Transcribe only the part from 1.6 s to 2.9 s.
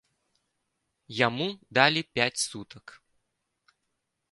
далі пяць сутак.